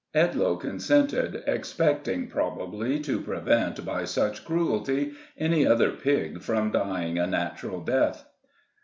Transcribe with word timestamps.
Edloe 0.15 0.59
consented, 0.59 1.43
expecting, 1.45 2.25
probably, 2.25 2.99
to 3.01 3.21
prevent 3.21 3.85
by 3.85 4.03
such 4.03 4.43
cruelty, 4.43 5.11
any 5.37 5.63
other 5.63 5.91
pig 5.91 6.41
from 6.41 6.71
dying 6.71 7.19
a 7.19 7.27
natural 7.27 7.81
death. 7.81 8.25